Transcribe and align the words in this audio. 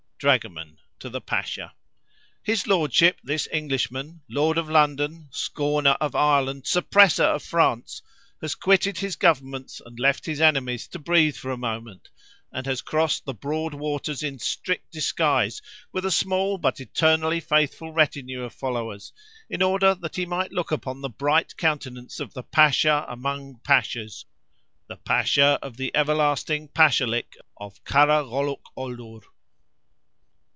Dragoman 0.23 0.77
(to 0.99 1.09
the 1.09 1.19
Pasha).—His 1.19 2.67
lordship, 2.67 3.17
this 3.23 3.47
Englishman, 3.51 4.21
Lord 4.29 4.59
of 4.59 4.69
London, 4.69 5.27
Scorner 5.31 5.97
of 5.99 6.13
Ireland, 6.13 6.65
Suppressor 6.65 7.23
of 7.23 7.41
France, 7.41 8.03
has 8.39 8.53
quitted 8.53 8.99
his 8.99 9.15
governments, 9.15 9.81
and 9.83 9.99
left 9.99 10.27
his 10.27 10.39
enemies 10.39 10.87
to 10.89 10.99
breathe 10.99 11.35
for 11.35 11.49
a 11.49 11.57
moment, 11.57 12.09
and 12.51 12.67
has 12.67 12.83
crossed 12.83 13.25
the 13.25 13.33
broad 13.33 13.73
waters 13.73 14.21
in 14.21 14.37
strict 14.37 14.91
disguise, 14.91 15.59
with 15.91 16.05
a 16.05 16.11
small 16.11 16.59
but 16.59 16.79
eternally 16.79 17.39
faithful 17.39 17.91
retinue 17.91 18.43
of 18.43 18.53
followers, 18.53 19.13
in 19.49 19.63
order 19.63 19.95
that 19.95 20.17
he 20.17 20.27
might 20.27 20.51
look 20.53 20.71
upon 20.71 21.01
the 21.01 21.09
bright 21.09 21.57
countenance 21.57 22.19
of 22.19 22.35
the 22.35 22.43
Pasha 22.43 23.07
among 23.09 23.59
Pashas—the 23.63 24.97
Pasha 24.97 25.57
of 25.63 25.77
the 25.77 25.91
everlasting 25.95 26.67
Pashalik 26.67 27.37
of 27.57 27.83
Karagholookoldour. 27.85 29.23